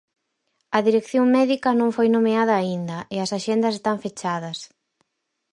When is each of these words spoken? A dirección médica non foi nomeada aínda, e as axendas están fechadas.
A 0.77 0.79
dirección 0.87 1.25
médica 1.37 1.69
non 1.79 1.89
foi 1.97 2.07
nomeada 2.15 2.53
aínda, 2.57 2.97
e 3.15 3.17
as 3.23 3.31
axendas 3.37 3.73
están 3.75 3.97
fechadas. 4.05 4.57